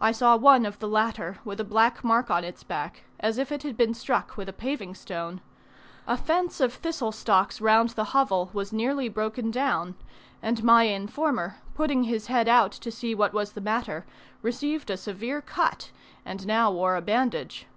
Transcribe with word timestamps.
I 0.00 0.10
saw 0.10 0.36
one 0.36 0.66
of 0.66 0.80
the 0.80 0.88
latter 0.88 1.38
with 1.44 1.60
a 1.60 1.64
black 1.64 2.02
mark 2.02 2.32
on 2.32 2.42
its 2.42 2.64
back, 2.64 3.04
as 3.20 3.38
if 3.38 3.52
it 3.52 3.62
had 3.62 3.76
been 3.76 3.94
struck 3.94 4.36
with 4.36 4.48
a 4.48 4.52
paving 4.52 4.96
stone. 4.96 5.40
A 6.04 6.16
fence 6.16 6.60
of 6.60 6.74
thistle 6.74 7.12
stalks 7.12 7.60
round 7.60 7.90
the 7.90 8.06
hovel 8.10 8.50
was 8.52 8.72
nearly 8.72 9.08
broken 9.08 9.52
down, 9.52 9.94
and 10.42 10.64
my 10.64 10.82
informer, 10.86 11.58
putting 11.76 12.02
his 12.02 12.26
head 12.26 12.48
out 12.48 12.72
to 12.72 12.90
see 12.90 13.14
what 13.14 13.32
was 13.32 13.52
the 13.52 13.60
matter, 13.60 14.04
received 14.42 14.90
a 14.90 14.96
severe 14.96 15.40
cut, 15.40 15.92
and 16.24 16.44
now 16.44 16.72
wore 16.72 16.96
a 16.96 17.00
bandage. 17.00 17.68